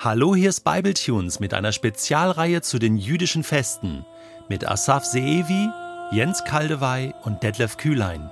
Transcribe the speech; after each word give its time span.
Hallo, 0.00 0.36
hier 0.36 0.50
ist 0.50 0.60
Bibletunes 0.60 1.40
mit 1.40 1.52
einer 1.52 1.72
Spezialreihe 1.72 2.62
zu 2.62 2.78
den 2.78 2.98
jüdischen 2.98 3.42
Festen 3.42 4.06
mit 4.48 4.64
Asaf 4.64 5.04
Seevi, 5.04 5.68
Jens 6.12 6.44
Kaldewey 6.44 7.12
und 7.24 7.42
Detlef 7.42 7.76
Kühlein. 7.78 8.30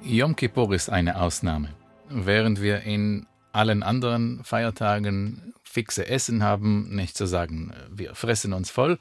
Yom 0.00 0.36
Kippur 0.36 0.72
ist 0.72 0.90
eine 0.90 1.20
Ausnahme. 1.20 1.70
Während 2.08 2.62
wir 2.62 2.82
in 2.82 3.26
allen 3.50 3.82
anderen 3.82 4.44
Feiertagen 4.44 5.54
fixe 5.64 6.06
Essen 6.06 6.44
haben, 6.44 6.94
nicht 6.94 7.16
zu 7.16 7.26
sagen, 7.26 7.72
wir 7.90 8.14
fressen 8.14 8.52
uns 8.52 8.70
voll, 8.70 9.00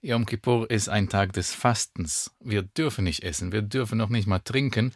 Yom 0.00 0.26
Kippur 0.26 0.68
ist 0.68 0.88
ein 0.88 1.08
Tag 1.08 1.34
des 1.34 1.54
Fastens. 1.54 2.32
Wir 2.40 2.62
dürfen 2.62 3.04
nicht 3.04 3.22
essen, 3.22 3.52
wir 3.52 3.62
dürfen 3.62 3.98
noch 3.98 4.08
nicht 4.08 4.26
mal 4.26 4.40
trinken. 4.40 4.90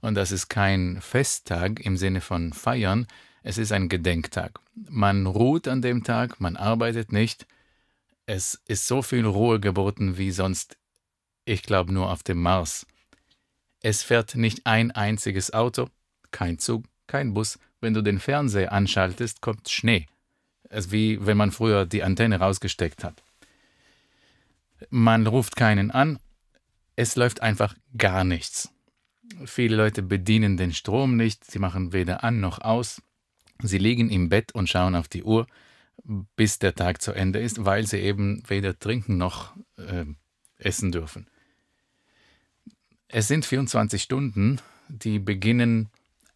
Und 0.00 0.14
das 0.14 0.30
ist 0.30 0.46
kein 0.46 1.00
Festtag 1.00 1.80
im 1.80 1.96
Sinne 1.96 2.20
von 2.20 2.52
feiern, 2.52 3.08
es 3.44 3.58
ist 3.58 3.72
ein 3.72 3.90
Gedenktag. 3.90 4.58
Man 4.74 5.26
ruht 5.26 5.68
an 5.68 5.82
dem 5.82 6.02
Tag, 6.02 6.40
man 6.40 6.56
arbeitet 6.56 7.12
nicht. 7.12 7.46
Es 8.24 8.60
ist 8.66 8.88
so 8.88 9.02
viel 9.02 9.26
Ruhe 9.26 9.60
geboten 9.60 10.16
wie 10.16 10.30
sonst, 10.30 10.78
ich 11.44 11.62
glaube, 11.62 11.92
nur 11.92 12.10
auf 12.10 12.22
dem 12.22 12.40
Mars. 12.40 12.86
Es 13.82 14.02
fährt 14.02 14.34
nicht 14.34 14.64
ein 14.64 14.92
einziges 14.92 15.52
Auto, 15.52 15.90
kein 16.30 16.58
Zug, 16.58 16.84
kein 17.06 17.34
Bus. 17.34 17.58
Wenn 17.82 17.92
du 17.92 18.00
den 18.00 18.18
Fernseher 18.18 18.72
anschaltest, 18.72 19.42
kommt 19.42 19.68
Schnee. 19.68 20.06
Es 20.70 20.86
ist 20.86 20.92
wie 20.92 21.24
wenn 21.24 21.36
man 21.36 21.52
früher 21.52 21.84
die 21.84 22.02
Antenne 22.02 22.40
rausgesteckt 22.40 23.04
hat. 23.04 23.22
Man 24.88 25.26
ruft 25.26 25.54
keinen 25.54 25.90
an. 25.90 26.18
Es 26.96 27.14
läuft 27.14 27.42
einfach 27.42 27.74
gar 27.98 28.24
nichts. 28.24 28.70
Viele 29.44 29.76
Leute 29.76 30.02
bedienen 30.02 30.56
den 30.56 30.72
Strom 30.72 31.16
nicht, 31.16 31.44
sie 31.44 31.58
machen 31.58 31.92
weder 31.92 32.24
an 32.24 32.40
noch 32.40 32.62
aus. 32.62 33.02
Sie 33.66 33.78
liegen 33.78 34.10
im 34.10 34.28
Bett 34.28 34.54
und 34.54 34.68
schauen 34.68 34.94
auf 34.94 35.08
die 35.08 35.22
Uhr, 35.22 35.46
bis 36.36 36.58
der 36.58 36.74
Tag 36.74 37.00
zu 37.00 37.12
Ende 37.12 37.38
ist, 37.38 37.64
weil 37.64 37.86
sie 37.86 37.98
eben 37.98 38.42
weder 38.48 38.78
trinken 38.78 39.16
noch 39.16 39.56
äh, 39.76 40.04
essen 40.58 40.92
dürfen. 40.92 41.26
Es 43.08 43.28
sind 43.28 43.44
24 43.44 44.02
Stunden, 44.02 44.60
die 44.88 45.18
beginnen 45.18 45.88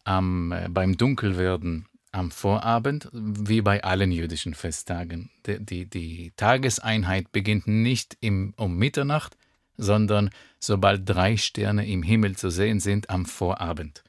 am, 0.05 0.51
äh, 0.51 0.67
beim 0.69 0.97
Dunkelwerden 0.97 1.85
am 2.11 2.31
Vorabend, 2.31 3.09
wie 3.13 3.61
bei 3.61 3.83
allen 3.83 4.11
jüdischen 4.11 4.55
Festtagen. 4.55 5.29
Die, 5.45 5.63
die, 5.63 5.85
die 5.85 6.33
Tageseinheit 6.35 7.31
beginnt 7.31 7.67
nicht 7.67 8.17
im, 8.19 8.53
um 8.57 8.77
Mitternacht, 8.77 9.37
sondern 9.77 10.31
sobald 10.59 11.07
drei 11.07 11.37
Sterne 11.37 11.87
im 11.87 12.01
Himmel 12.01 12.35
zu 12.35 12.49
sehen 12.49 12.79
sind 12.79 13.09
am 13.09 13.25
Vorabend. 13.25 14.03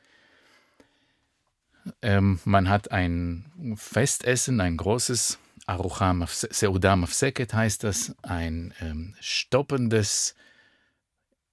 Ähm, 2.03 2.41
man 2.45 2.69
hat 2.69 2.91
ein 2.93 3.75
Festessen, 3.77 4.61
ein 4.61 4.77
großes 4.77 5.39
Arucham 5.67 6.25
Seudam 6.27 7.07
Seket 7.07 7.55
heißt 7.55 7.85
das, 7.85 8.15
ein 8.23 8.75
ähm, 8.81 9.15
stoppendes 9.21 10.35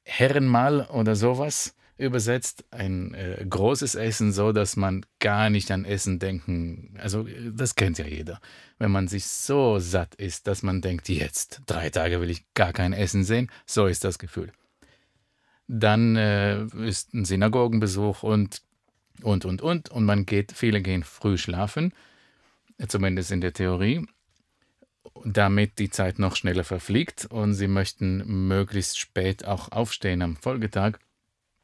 Herrenmahl 0.03 0.87
oder 0.91 1.15
sowas 1.15 1.75
übersetzt, 1.97 2.63
ein 2.71 3.13
äh, 3.13 3.45
großes 3.47 3.95
Essen, 3.95 4.31
so 4.31 4.51
dass 4.51 4.75
man 4.75 5.05
gar 5.19 5.49
nicht 5.49 5.71
an 5.71 5.85
Essen 5.85 6.19
denken, 6.19 6.95
also 6.99 7.25
das 7.51 7.75
kennt 7.75 7.97
ja 7.97 8.05
jeder. 8.05 8.39
Wenn 8.77 8.91
man 8.91 9.07
sich 9.07 9.25
so 9.25 9.79
satt 9.79 10.15
ist, 10.15 10.47
dass 10.47 10.61
man 10.61 10.81
denkt, 10.81 11.09
jetzt, 11.09 11.61
drei 11.65 11.89
Tage 11.89 12.21
will 12.21 12.29
ich 12.29 12.45
gar 12.53 12.73
kein 12.73 12.93
Essen 12.93 13.23
sehen, 13.23 13.51
so 13.65 13.87
ist 13.87 14.03
das 14.03 14.19
Gefühl. 14.19 14.51
Dann 15.67 16.15
äh, 16.15 16.63
ist 16.87 17.13
ein 17.13 17.25
Synagogenbesuch 17.25 18.23
und 18.23 18.61
und, 19.21 19.45
und, 19.45 19.61
und. 19.61 19.89
Und 19.89 20.05
man 20.05 20.25
geht, 20.25 20.51
viele 20.51 20.81
gehen 20.81 21.03
früh 21.03 21.37
schlafen, 21.37 21.93
zumindest 22.87 23.31
in 23.31 23.41
der 23.41 23.53
Theorie, 23.53 24.05
damit 25.25 25.79
die 25.79 25.89
Zeit 25.89 26.19
noch 26.19 26.35
schneller 26.35 26.63
verfliegt. 26.63 27.25
Und 27.25 27.53
sie 27.53 27.67
möchten 27.67 28.47
möglichst 28.47 28.99
spät 28.99 29.45
auch 29.45 29.71
aufstehen 29.71 30.21
am 30.21 30.35
Folgetag, 30.35 30.99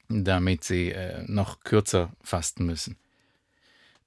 damit 0.10 0.64
sie 0.64 0.92
äh, 0.92 1.24
noch 1.28 1.62
kürzer 1.62 2.12
fasten 2.22 2.66
müssen. 2.66 2.98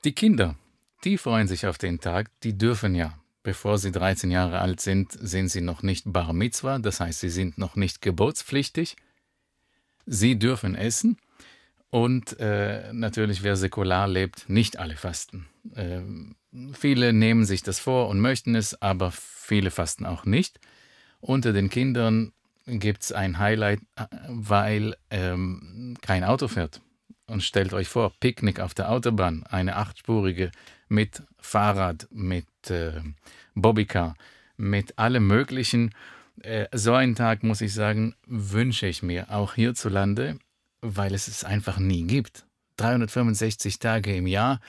Die 0.04 0.12
Kinder, 0.12 0.56
die 1.04 1.18
freuen 1.18 1.48
sich 1.48 1.66
auf 1.66 1.78
den 1.78 2.00
Tag, 2.00 2.30
die 2.42 2.56
dürfen 2.56 2.94
ja. 2.94 3.18
Bevor 3.42 3.78
sie 3.78 3.92
13 3.92 4.32
Jahre 4.32 4.58
alt 4.58 4.80
sind, 4.80 5.12
sind 5.12 5.48
sie 5.48 5.60
noch 5.60 5.82
nicht 5.82 6.12
Bar 6.12 6.32
Mitzvah, 6.32 6.80
das 6.80 6.98
heißt, 6.98 7.20
sie 7.20 7.28
sind 7.28 7.58
noch 7.58 7.76
nicht 7.76 8.02
geburtspflichtig. 8.02 8.96
Sie 10.04 10.36
dürfen 10.36 10.74
essen 10.74 11.16
und 11.90 12.38
äh, 12.40 12.92
natürlich, 12.92 13.42
wer 13.42 13.56
säkular 13.56 14.08
lebt, 14.08 14.48
nicht 14.48 14.78
alle 14.78 14.96
fasten. 14.96 15.46
Äh, 15.74 16.00
viele 16.72 17.12
nehmen 17.12 17.44
sich 17.44 17.62
das 17.62 17.78
vor 17.78 18.08
und 18.08 18.20
möchten 18.20 18.54
es, 18.54 18.80
aber 18.82 19.12
viele 19.12 19.70
fasten 19.70 20.06
auch 20.06 20.24
nicht. 20.24 20.58
Unter 21.20 21.52
den 21.52 21.70
Kindern 21.70 22.32
gibt 22.66 23.02
es 23.04 23.12
ein 23.12 23.38
Highlight, 23.38 23.80
weil 24.28 24.96
ähm, 25.10 25.96
kein 26.02 26.24
Auto 26.24 26.48
fährt. 26.48 26.80
Und 27.26 27.42
stellt 27.42 27.72
euch 27.72 27.88
vor, 27.88 28.12
Picknick 28.20 28.60
auf 28.60 28.74
der 28.74 28.90
Autobahn, 28.90 29.44
eine 29.44 29.76
achtspurige 29.76 30.50
mit 30.88 31.22
Fahrrad, 31.38 32.06
mit 32.10 32.46
äh, 32.68 33.00
Bobbycar, 33.54 34.14
mit 34.56 34.98
allem 34.98 35.26
Möglichen. 35.26 35.92
Äh, 36.42 36.66
so 36.72 36.94
einen 36.94 37.14
Tag, 37.14 37.42
muss 37.42 37.60
ich 37.60 37.74
sagen, 37.74 38.14
wünsche 38.26 38.86
ich 38.86 39.02
mir 39.02 39.30
auch 39.30 39.54
hierzulande 39.54 40.38
weil 40.94 41.14
es 41.14 41.28
es 41.28 41.44
einfach 41.44 41.78
nie 41.78 42.04
gibt. 42.04 42.46
365 42.76 43.78
Tage 43.78 44.14
im 44.14 44.26
Jahr 44.26 44.60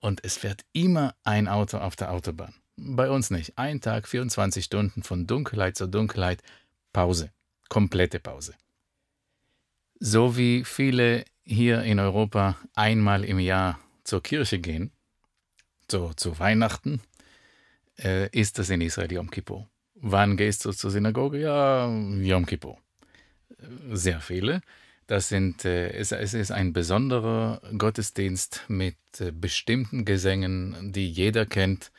und 0.00 0.24
es 0.24 0.36
fährt 0.36 0.64
immer 0.72 1.14
ein 1.24 1.48
Auto 1.48 1.78
auf 1.78 1.96
der 1.96 2.10
Autobahn. 2.12 2.54
Bei 2.76 3.08
uns 3.10 3.30
nicht. 3.30 3.56
Ein 3.56 3.80
Tag, 3.80 4.08
24 4.08 4.64
Stunden 4.64 5.02
von 5.02 5.26
Dunkelheit 5.26 5.76
zu 5.76 5.86
Dunkelheit, 5.86 6.42
Pause. 6.92 7.30
Komplette 7.68 8.18
Pause. 8.18 8.54
So 10.00 10.36
wie 10.36 10.64
viele 10.64 11.24
hier 11.44 11.82
in 11.82 12.00
Europa 12.00 12.56
einmal 12.74 13.24
im 13.24 13.38
Jahr 13.38 13.78
zur 14.04 14.22
Kirche 14.22 14.58
gehen, 14.58 14.90
so 15.90 16.12
zu 16.14 16.38
Weihnachten, 16.38 17.00
äh, 17.98 18.28
ist 18.30 18.58
das 18.58 18.70
in 18.70 18.80
Israel 18.80 19.12
Yom 19.12 19.30
Kippur. 19.30 19.68
Wann 19.94 20.36
gehst 20.36 20.64
du 20.64 20.72
zur 20.72 20.90
Synagoge? 20.90 21.38
Ja, 21.38 21.86
Yom 21.86 22.46
Kippur. 22.46 22.78
Sehr 23.92 24.20
viele. 24.20 24.60
Das 25.06 25.28
sind, 25.28 25.64
äh, 25.64 25.90
es, 25.90 26.12
ist 26.12 26.52
ein 26.52 26.72
besonderer 26.72 27.60
Gottesdienst 27.76 28.64
mit 28.68 28.96
äh, 29.18 29.32
bestimmten 29.32 30.04
Gesängen, 30.04 30.92
die 30.92 31.10
jeder 31.10 31.44
kennt. 31.44 31.90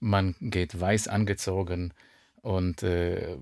Man 0.00 0.34
geht 0.40 0.78
weiß 0.78 1.08
angezogen 1.08 1.94
und 2.42 2.82
äh, 2.82 3.36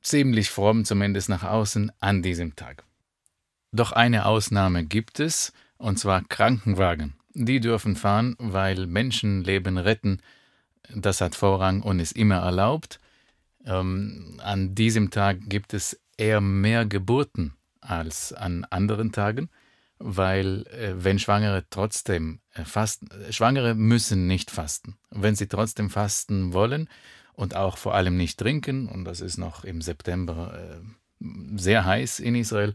ziemlich 0.00 0.50
fromm, 0.50 0.84
zumindest 0.84 1.28
nach 1.28 1.42
außen, 1.42 1.90
an 2.00 2.22
diesem 2.22 2.54
Tag. 2.54 2.84
Doch 3.72 3.92
eine 3.92 4.26
Ausnahme 4.26 4.84
gibt 4.84 5.18
es, 5.18 5.52
und 5.78 5.98
zwar 5.98 6.22
Krankenwagen. 6.24 7.14
Die 7.34 7.60
dürfen 7.60 7.96
fahren, 7.96 8.36
weil 8.38 8.86
Menschenleben 8.86 9.78
retten. 9.78 10.20
Das 10.94 11.20
hat 11.22 11.34
Vorrang 11.34 11.80
und 11.80 11.98
ist 11.98 12.12
immer 12.12 12.36
erlaubt. 12.36 13.00
Ähm, 13.64 14.38
an 14.42 14.74
diesem 14.74 15.10
Tag 15.10 15.38
gibt 15.48 15.72
es 15.72 15.98
eher 16.18 16.42
mehr 16.42 16.84
Geburten 16.84 17.54
als 17.82 18.32
an 18.32 18.64
anderen 18.70 19.12
Tagen, 19.12 19.50
weil 19.98 20.66
äh, 20.68 20.94
wenn 20.96 21.18
Schwangere 21.18 21.64
trotzdem 21.70 22.40
äh, 22.54 22.64
fasten, 22.64 23.08
Schwangere 23.30 23.74
müssen 23.74 24.26
nicht 24.26 24.50
fasten. 24.50 24.96
Wenn 25.10 25.36
sie 25.36 25.48
trotzdem 25.48 25.90
fasten 25.90 26.52
wollen 26.52 26.88
und 27.34 27.54
auch 27.56 27.76
vor 27.76 27.94
allem 27.94 28.16
nicht 28.16 28.38
trinken, 28.38 28.88
und 28.88 29.04
das 29.04 29.20
ist 29.20 29.36
noch 29.36 29.64
im 29.64 29.82
September 29.82 30.80
äh, 30.80 31.26
sehr 31.56 31.84
heiß 31.84 32.20
in 32.20 32.34
Israel, 32.34 32.74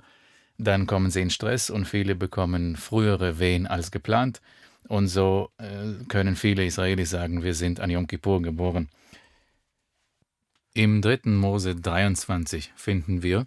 dann 0.58 0.88
kommen 0.88 1.12
sie 1.12 1.22
in 1.22 1.30
Stress 1.30 1.70
und 1.70 1.86
viele 1.86 2.16
bekommen 2.16 2.76
frühere 2.76 3.40
Wehen 3.40 3.68
als 3.68 3.92
geplant. 3.92 4.42
Und 4.88 5.08
so 5.08 5.52
können 6.08 6.38
viele 6.38 6.66
Israelis 6.66 7.10
sagen, 7.10 7.44
wir 7.44 7.54
sind 7.54 7.82
an 7.82 7.90
Yom 7.90 8.08
Kippur 8.08 8.42
geboren. 8.42 8.88
Im 10.74 11.02
dritten 11.02 11.36
Mose 11.36 11.76
23 11.76 12.72
finden 12.76 13.22
wir, 13.22 13.46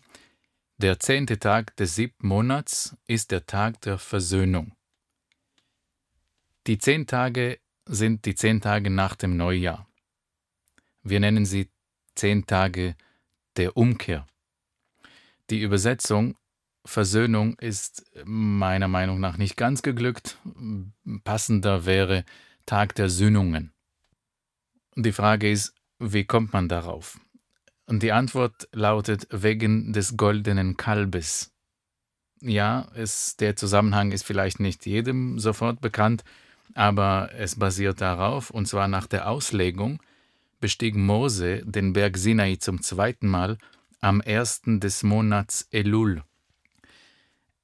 der 0.80 0.98
zehnte 0.98 1.38
Tag 1.38 1.76
des 1.76 1.94
siebten 1.94 2.26
Monats 2.26 2.96
ist 3.06 3.32
der 3.32 3.44
Tag 3.44 3.82
der 3.82 3.98
Versöhnung. 3.98 4.72
Die 6.66 6.78
zehn 6.78 7.06
Tage 7.06 7.60
sind 7.86 8.24
die 8.24 8.34
zehn 8.34 8.62
Tage 8.62 8.88
nach 8.88 9.14
dem 9.14 9.36
Neujahr. 9.36 9.86
Wir 11.02 11.20
nennen 11.20 11.44
sie 11.44 11.68
zehn 12.14 12.46
Tage 12.46 12.96
der 13.56 13.76
Umkehr. 13.76 14.26
Die 15.50 15.60
Übersetzung 15.60 16.36
Versöhnung 16.86 17.58
ist 17.58 18.10
meiner 18.24 18.88
Meinung 18.88 19.20
nach 19.20 19.36
nicht 19.36 19.58
ganz 19.58 19.82
geglückt. 19.82 20.38
Passender 21.24 21.84
wäre 21.84 22.24
Tag 22.64 22.94
der 22.94 23.10
Sühnungen. 23.10 23.74
Die 24.96 25.12
Frage 25.12 25.50
ist, 25.50 25.74
wie 25.98 26.24
kommt 26.24 26.54
man 26.54 26.70
darauf? 26.70 27.20
Und 27.90 28.04
die 28.04 28.12
Antwort 28.12 28.68
lautet 28.70 29.26
wegen 29.32 29.92
des 29.92 30.16
goldenen 30.16 30.76
Kalbes. 30.76 31.50
Ja, 32.40 32.86
es, 32.94 33.36
der 33.36 33.56
Zusammenhang 33.56 34.12
ist 34.12 34.22
vielleicht 34.22 34.60
nicht 34.60 34.86
jedem 34.86 35.40
sofort 35.40 35.80
bekannt. 35.80 36.22
aber 36.74 37.30
es 37.36 37.56
basiert 37.56 38.00
darauf, 38.00 38.50
und 38.50 38.68
zwar 38.68 38.86
nach 38.86 39.08
der 39.08 39.28
Auslegung, 39.28 40.00
bestieg 40.60 40.94
Mose 40.94 41.62
den 41.66 41.92
Berg 41.92 42.16
Sinai 42.16 42.58
zum 42.60 42.80
zweiten 42.80 43.26
Mal 43.26 43.58
am 44.00 44.20
ersten 44.20 44.78
des 44.78 45.02
Monats 45.02 45.66
Elul. 45.72 46.22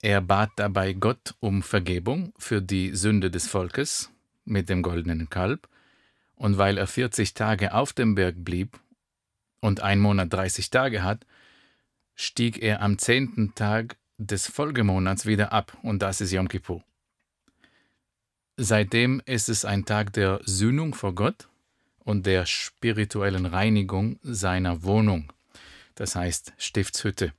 Er 0.03 0.21
bat 0.23 0.51
dabei 0.57 0.93
Gott 0.93 1.37
um 1.39 1.63
Vergebung 1.63 2.33
für 2.37 2.61
die 2.61 2.97
Sünde 2.97 3.31
des 3.31 3.47
Volkes 3.47 4.11
mit 4.45 4.69
dem 4.71 4.83
goldenen 4.83 5.31
Kalb, 5.31 5.69
und 6.35 6.59
weil 6.59 6.79
er 6.79 6.89
40 6.89 7.35
Tage 7.35 7.75
auf 7.75 7.93
dem 7.93 8.17
Berg 8.17 8.45
blieb 8.45 8.81
und 9.67 9.81
ein 9.81 9.99
Monat 9.99 10.33
30 10.33 10.71
Tage 10.71 11.03
hat, 11.03 11.27
stieg 12.15 12.63
er 12.63 12.83
am 12.83 12.99
zehnten 12.99 13.53
Tag 13.57 13.97
des 14.17 14.47
Folgemonats 14.47 15.27
wieder 15.27 15.53
ab, 15.53 15.77
und 15.83 16.03
das 16.03 16.21
ist 16.21 16.31
Yom 16.31 16.47
Kippur. 16.47 16.85
Seitdem 18.57 19.21
ist 19.27 19.49
es 19.49 19.65
ein 19.65 19.85
Tag 19.85 20.13
der 20.13 20.41
Sühnung 20.45 20.95
vor 20.95 21.17
Gott 21.17 21.49
und 21.99 22.27
der 22.27 22.47
spirituellen 22.47 23.45
Reinigung 23.45 24.21
seiner 24.23 24.85
Wohnung, 24.85 25.33
das 25.97 26.15
heißt 26.15 26.53
Stiftshütte, 26.59 27.33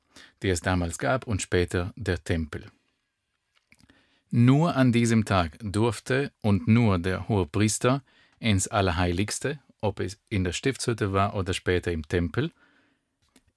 die 0.44 0.50
es 0.50 0.60
damals 0.60 0.98
gab 0.98 1.28
und 1.28 1.42
später 1.42 1.94
der 1.96 2.22
Tempel. 2.22 2.66
Nur 4.32 4.76
an 4.76 4.92
diesem 4.92 5.24
Tag 5.24 5.58
durfte 5.62 6.34
und 6.42 6.68
nur 6.68 7.00
der 7.00 7.30
hohe 7.30 7.46
Priester 7.46 8.04
ins 8.40 8.68
Allerheiligste, 8.68 9.60
ob 9.82 10.00
es 10.00 10.20
in 10.30 10.44
der 10.44 10.54
Stiftshütte 10.54 11.14
war 11.14 11.36
oder 11.36 11.54
später 11.54 11.92
im 11.92 12.08
Tempel, 12.08 12.52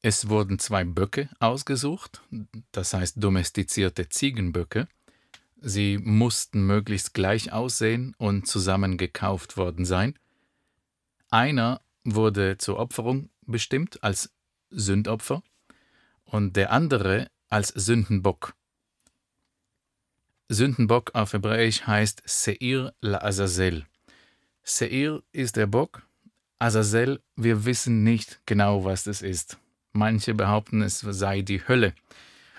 es 0.02 0.30
wurden 0.30 0.58
zwei 0.58 0.84
Böcke 0.84 1.28
ausgesucht, 1.40 2.22
das 2.72 2.94
heißt 2.94 3.22
domestizierte 3.22 4.08
Ziegenböcke. 4.08 4.88
Sie 5.60 5.98
mussten 5.98 6.66
möglichst 6.66 7.12
gleich 7.12 7.52
aussehen 7.52 8.14
und 8.16 8.46
zusammen 8.46 8.96
gekauft 8.96 9.58
worden 9.58 9.84
sein. 9.84 10.18
Einer 11.28 11.82
wurde 12.02 12.56
zur 12.56 12.78
Opferung 12.78 13.28
bestimmt 13.42 14.02
als 14.02 14.32
Sündopfer 14.70 15.42
und 16.24 16.56
der 16.56 16.72
andere 16.72 17.30
als 17.50 17.68
Sündenbock. 17.68 18.54
Sündenbock 20.48 21.14
auf 21.14 21.34
Hebräisch 21.34 21.86
heißt 21.86 22.22
Seir 22.24 22.94
la 23.02 23.18
Azazel. 23.18 23.86
Seir 24.62 25.22
ist 25.32 25.56
der 25.56 25.66
Bock, 25.66 26.06
Azazel, 26.60 27.22
wir 27.36 27.64
wissen 27.64 28.04
nicht 28.04 28.42
genau, 28.44 28.84
was 28.84 29.04
das 29.04 29.22
ist. 29.22 29.58
Manche 29.92 30.34
behaupten, 30.34 30.82
es 30.82 31.00
sei 31.00 31.40
die 31.40 31.66
Hölle 31.66 31.94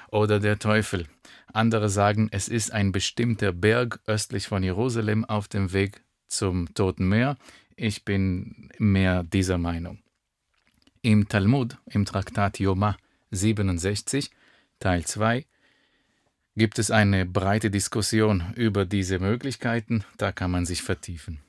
oder 0.09 0.39
der 0.39 0.57
Teufel. 0.57 1.05
Andere 1.53 1.87
sagen, 1.87 2.27
es 2.31 2.47
ist 2.47 2.71
ein 2.71 2.91
bestimmter 2.91 3.51
Berg 3.51 3.99
östlich 4.07 4.47
von 4.47 4.63
Jerusalem 4.63 5.23
auf 5.23 5.47
dem 5.47 5.71
Weg 5.71 6.01
zum 6.27 6.73
Toten 6.73 7.07
Meer. 7.09 7.37
Ich 7.75 8.03
bin 8.03 8.71
mehr 8.79 9.23
dieser 9.23 9.59
Meinung. 9.59 9.99
Im 11.03 11.29
Talmud, 11.29 11.77
im 11.85 12.05
Traktat 12.05 12.59
Yoma 12.59 12.97
67, 13.29 14.31
Teil 14.79 15.05
2, 15.05 15.45
gibt 16.55 16.79
es 16.79 16.89
eine 16.89 17.27
breite 17.27 17.69
Diskussion 17.69 18.51
über 18.55 18.85
diese 18.85 19.19
Möglichkeiten, 19.19 20.03
da 20.17 20.31
kann 20.31 20.49
man 20.49 20.65
sich 20.65 20.81
vertiefen. 20.81 21.39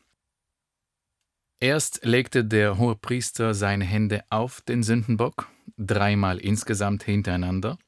Erst 1.62 2.04
legte 2.04 2.44
der 2.44 2.76
Hohepriester 2.76 3.54
seine 3.54 3.84
Hände 3.84 4.24
auf 4.30 4.62
den 4.62 4.82
Sündenbock, 4.82 5.46
dreimal 5.78 6.38
insgesamt 6.38 7.04
hintereinander. 7.04 7.78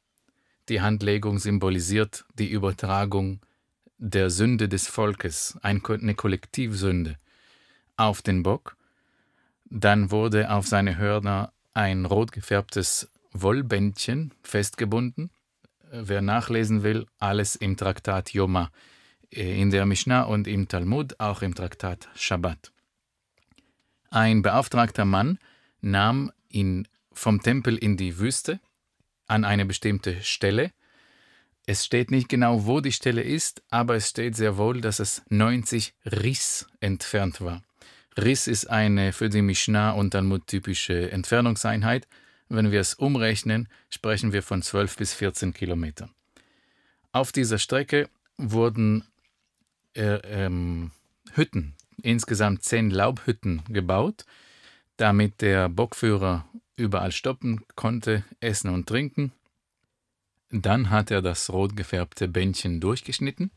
Die 0.69 0.81
Handlegung 0.81 1.41
symbolisiert 1.41 2.25
die 2.39 2.49
Übertragung 2.49 3.41
der 3.99 4.31
Sünde 4.31 4.69
des 4.69 4.87
Volkes, 4.87 5.59
eine 5.61 5.81
Kollektivsünde, 6.15 7.17
auf 7.97 8.23
den 8.23 8.45
Bock. 8.45 8.77
Dann 9.65 10.13
wurde 10.13 10.53
auf 10.53 10.69
seine 10.69 10.97
Hörner 10.97 11.53
ein 11.73 12.05
rot 12.05 12.31
gefärbtes 12.31 13.11
Wollbändchen 13.33 14.33
festgebunden. 14.45 15.33
Wer 15.91 16.23
nachlesen 16.23 16.85
will, 16.85 17.07
alles 17.19 17.57
im 17.57 17.77
Traktat 17.77 18.35
Yoma, 18.35 18.71
äh, 19.33 19.61
in 19.61 19.73
der 19.73 19.85
Mishnah 19.85 20.23
und 20.23 20.47
im 20.47 20.69
Talmud, 20.69 21.19
auch 21.19 21.43
im 21.43 21.57
Traktat 21.57 22.09
Shabbat. 22.15 22.74
Ein 24.15 24.43
beauftragter 24.43 25.05
Mann 25.05 25.41
nahm 25.81 26.31
ihn 26.49 26.87
vom 27.13 27.43
Tempel 27.43 27.77
in 27.77 27.97
die 27.97 28.21
Wüste 28.21 28.61
an 29.27 29.45
eine 29.45 29.67
bestimmte 29.67 30.23
Stelle. 30.23 30.71
Es 31.67 31.85
steht 31.85 32.13
nicht 32.13 32.29
genau, 32.29 32.65
wo 32.65 32.81
die 32.81 32.93
Stelle 32.93 33.23
ist, 33.23 33.65
aber 33.71 33.97
es 33.97 34.11
steht 34.11 34.37
sehr 34.37 34.57
wohl, 34.57 34.81
dass 34.81 35.01
es 35.01 35.23
90 35.31 35.95
Riss 36.05 36.69
entfernt 36.79 37.41
war. 37.41 37.65
Riss 38.17 38.47
ist 38.47 38.71
eine 38.71 39.13
für 39.13 39.31
die 39.31 39.43
Mishnah 39.43 39.91
und 39.91 40.13
Talmud 40.13 40.47
typische 40.47 41.11
Entfernungseinheit. 41.11 42.07
Wenn 42.49 42.71
wir 42.71 42.83
es 42.83 42.95
umrechnen, 42.95 43.69
sprechen 43.91 44.33
wir 44.33 44.45
von 44.45 44.63
12 44.63 44.97
bis 44.97 45.13
14 45.13 45.53
Kilometern. 45.55 46.15
Auf 47.11 47.33
dieser 47.33 47.59
Strecke 47.59 48.09
wurden 48.37 49.09
äh, 49.97 50.21
ähm, 50.23 50.93
Hütten 51.33 51.75
insgesamt 52.05 52.63
zehn 52.63 52.91
Laubhütten 52.91 53.63
gebaut, 53.69 54.25
damit 54.97 55.41
der 55.41 55.69
Bockführer 55.69 56.47
überall 56.77 57.13
stoppen 57.13 57.65
konnte, 57.75 58.25
essen 58.41 58.71
und 58.71 58.89
trinken. 58.89 59.33
Dann 60.51 60.91
hat 60.91 61.11
er 61.11 61.23
das 61.23 61.51
rot 61.51 61.77
gefärbte 61.77 62.29
Bändchen 62.29 62.81
durchgeschnitten, 62.81 63.51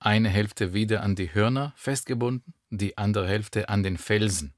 eine 0.00 0.28
Hälfte 0.28 0.74
wieder 0.74 1.02
an 1.02 1.14
die 1.14 1.32
Hörner 1.32 1.72
festgebunden, 1.76 2.52
die 2.70 2.98
andere 2.98 3.28
Hälfte 3.28 3.68
an 3.68 3.82
den 3.82 3.96
Felsen. 3.96 4.52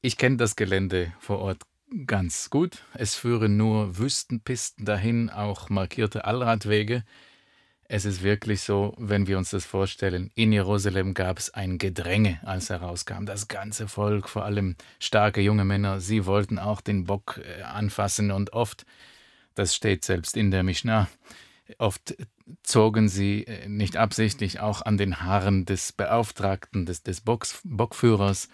Ich 0.00 0.16
kenne 0.16 0.36
das 0.36 0.56
Gelände 0.56 1.12
vor 1.20 1.38
Ort 1.38 1.62
ganz 2.06 2.50
gut. 2.50 2.82
Es 2.94 3.14
führen 3.14 3.56
nur 3.56 3.98
Wüstenpisten 3.98 4.84
dahin, 4.84 5.30
auch 5.30 5.68
markierte 5.68 6.24
Allradwege, 6.24 7.04
es 7.88 8.04
ist 8.04 8.22
wirklich 8.22 8.62
so, 8.62 8.94
wenn 8.98 9.26
wir 9.26 9.38
uns 9.38 9.50
das 9.50 9.64
vorstellen, 9.64 10.30
in 10.34 10.52
Jerusalem 10.52 11.14
gab 11.14 11.38
es 11.38 11.54
ein 11.54 11.78
Gedränge, 11.78 12.40
als 12.44 12.70
er 12.70 12.82
rauskam. 12.82 13.26
Das 13.26 13.48
ganze 13.48 13.88
Volk, 13.88 14.28
vor 14.28 14.44
allem 14.44 14.76
starke 14.98 15.40
junge 15.40 15.64
Männer, 15.64 16.00
sie 16.00 16.26
wollten 16.26 16.58
auch 16.58 16.80
den 16.80 17.04
Bock 17.04 17.40
äh, 17.42 17.62
anfassen. 17.62 18.30
Und 18.30 18.52
oft, 18.52 18.86
das 19.54 19.74
steht 19.74 20.04
selbst 20.04 20.36
in 20.36 20.50
der 20.50 20.62
Mishnah, 20.62 21.08
oft 21.78 22.16
zogen 22.62 23.08
sie 23.08 23.44
äh, 23.44 23.68
nicht 23.68 23.96
absichtlich 23.96 24.60
auch 24.60 24.82
an 24.82 24.96
den 24.96 25.20
Haaren 25.20 25.64
des 25.64 25.92
Beauftragten, 25.92 26.86
des, 26.86 27.02
des 27.02 27.20
Box, 27.20 27.60
Bockführers, 27.64 28.48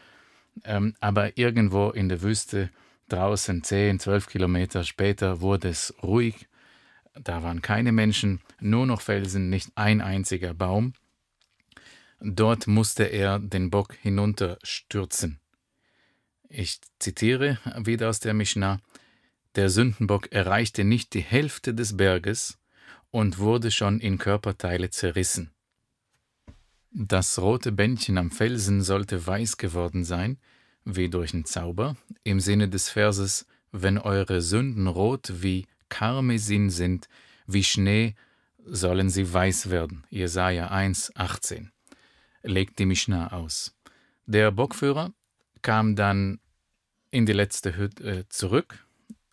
ähm, 0.64 0.94
aber 1.00 1.38
irgendwo 1.38 1.90
in 1.90 2.08
der 2.08 2.20
Wüste 2.22 2.70
draußen, 3.08 3.62
zehn, 3.64 3.98
zwölf 3.98 4.26
Kilometer 4.26 4.84
später, 4.84 5.40
wurde 5.40 5.68
es 5.68 5.94
ruhig 6.02 6.48
da 7.14 7.42
waren 7.42 7.62
keine 7.62 7.92
Menschen, 7.92 8.40
nur 8.60 8.86
noch 8.86 9.00
Felsen, 9.00 9.50
nicht 9.50 9.70
ein 9.74 10.00
einziger 10.00 10.54
Baum. 10.54 10.94
Dort 12.20 12.66
musste 12.66 13.04
er 13.04 13.38
den 13.38 13.70
Bock 13.70 13.94
hinunterstürzen. 13.94 15.40
Ich 16.48 16.80
zitiere 16.98 17.58
wieder 17.84 18.08
aus 18.08 18.20
der 18.20 18.34
Mishnah: 18.34 18.80
Der 19.56 19.70
Sündenbock 19.70 20.32
erreichte 20.32 20.84
nicht 20.84 21.14
die 21.14 21.20
Hälfte 21.20 21.74
des 21.74 21.96
Berges 21.96 22.58
und 23.10 23.38
wurde 23.38 23.70
schon 23.70 24.00
in 24.00 24.18
Körperteile 24.18 24.90
zerrissen. 24.90 25.50
Das 26.90 27.38
rote 27.38 27.72
Bändchen 27.72 28.18
am 28.18 28.30
Felsen 28.30 28.82
sollte 28.82 29.26
weiß 29.26 29.56
geworden 29.56 30.04
sein, 30.04 30.38
wie 30.84 31.08
durch 31.08 31.32
einen 31.32 31.44
Zauber, 31.44 31.96
im 32.22 32.38
Sinne 32.38 32.68
des 32.68 32.88
Verses: 32.88 33.46
Wenn 33.72 33.98
eure 33.98 34.42
Sünden 34.42 34.86
rot 34.86 35.42
wie 35.42 35.66
Karmesin 35.92 36.70
sind, 36.70 37.06
wie 37.46 37.62
Schnee 37.62 38.14
sollen 38.64 39.10
sie 39.10 39.30
weiß 39.30 39.68
werden. 39.68 40.04
Jesaja 40.08 40.68
1, 40.68 41.14
18. 41.16 41.70
Legt 42.42 42.78
die 42.78 42.86
Mishnah 42.86 43.30
aus. 43.32 43.76
Der 44.24 44.50
Bockführer 44.52 45.12
kam 45.60 45.94
dann 45.94 46.40
in 47.10 47.26
die 47.26 47.34
letzte 47.34 47.76
Hütte 47.76 48.04
äh, 48.04 48.24
zurück 48.30 48.86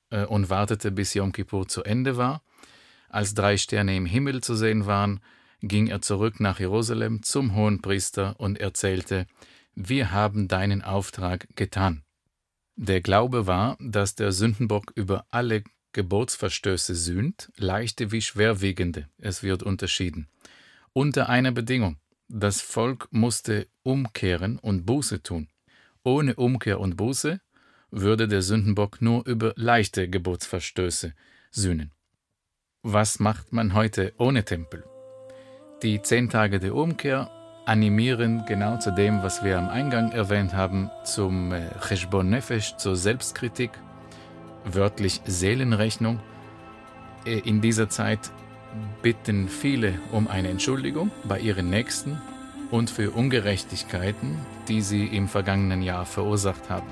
äh, 0.09 0.25
und 0.25 0.49
wartete, 0.49 0.91
bis 0.91 1.13
Yom 1.13 1.31
Kippur 1.31 1.65
zu 1.69 1.81
Ende 1.83 2.17
war. 2.17 2.41
Als 3.07 3.33
drei 3.33 3.55
Sterne 3.55 3.95
im 3.95 4.05
Himmel 4.05 4.43
zu 4.43 4.53
sehen 4.53 4.85
waren, 4.85 5.21
ging 5.61 5.87
er 5.87 6.01
zurück 6.01 6.41
nach 6.41 6.59
Jerusalem 6.59 7.23
zum 7.23 7.55
Hohenpriester 7.55 8.37
und 8.37 8.59
erzählte: 8.59 9.27
Wir 9.75 10.11
haben 10.11 10.49
deinen 10.49 10.81
Auftrag 10.81 11.47
getan. 11.55 12.03
Der 12.75 12.99
Glaube 12.99 13.47
war, 13.47 13.77
dass 13.79 14.15
der 14.15 14.33
Sündenbock 14.33 14.91
über 14.95 15.25
alle 15.29 15.63
Gebotsverstöße 15.93 16.96
sühnt, 16.96 17.51
leichte 17.58 18.12
wie 18.12 18.22
schwerwiegende, 18.22 19.08
es 19.17 19.43
wird 19.43 19.63
unterschieden. 19.63 20.27
Unter 20.93 21.29
einer 21.29 21.51
Bedingung, 21.51 21.98
das 22.27 22.62
Volk 22.62 23.08
musste 23.12 23.67
umkehren 23.84 24.60
und 24.60 24.86
Buße 24.86 25.24
tun. 25.24 25.48
Ohne 26.03 26.36
Umkehr 26.36 26.79
und 26.79 26.96
Buße 26.96 27.41
würde 27.91 28.27
der 28.27 28.41
Sündenbock 28.41 29.01
nur 29.01 29.25
über 29.25 29.53
leichte 29.55 30.08
Gebotsverstöße 30.10 31.13
sühnen. 31.51 31.91
Was 32.84 33.19
macht 33.19 33.51
man 33.51 33.74
heute 33.74 34.13
ohne 34.17 34.46
Tempel? 34.46 34.84
Die 35.81 36.01
zehn 36.01 36.29
Tage 36.29 36.60
der 36.60 36.75
Umkehr 36.75 37.31
animieren 37.65 38.46
genau 38.48 38.77
zu 38.77 38.91
dem, 38.91 39.22
was 39.24 39.43
wir 39.43 39.58
am 39.58 39.69
Eingang 39.69 40.12
erwähnt 40.12 40.53
haben, 40.53 40.89
zum 41.03 41.51
äh, 41.51 41.69
Cheshbon 41.88 42.29
Nefesh, 42.29 42.75
zur 42.77 42.96
Selbstkritik, 42.96 43.72
wörtlich 44.75 45.21
Seelenrechnung. 45.25 46.19
Äh, 47.25 47.39
in 47.39 47.61
dieser 47.61 47.89
Zeit 47.89 48.31
bitten 49.01 49.47
viele 49.47 49.99
um 50.11 50.27
eine 50.27 50.49
Entschuldigung 50.49 51.11
bei 51.23 51.39
ihren 51.39 51.69
Nächsten 51.69 52.21
und 52.71 52.89
für 52.89 53.11
Ungerechtigkeiten, 53.11 54.38
die 54.67 54.81
sie 54.81 55.05
im 55.05 55.27
vergangenen 55.27 55.81
Jahr 55.81 56.05
verursacht 56.05 56.69
haben. 56.69 56.88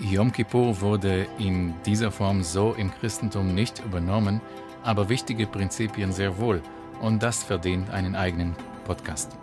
Yom 0.00 0.32
Kippur 0.32 0.80
wurde 0.80 1.26
in 1.38 1.74
dieser 1.84 2.10
Form 2.10 2.42
so 2.42 2.74
im 2.74 2.90
Christentum 2.90 3.54
nicht 3.54 3.84
übernommen, 3.84 4.40
aber 4.82 5.08
wichtige 5.08 5.46
Prinzipien 5.46 6.12
sehr 6.12 6.38
wohl 6.38 6.62
und 7.00 7.22
das 7.22 7.42
verdient 7.42 7.90
einen 7.90 8.14
eigenen 8.14 8.56
Podcast. 8.84 9.36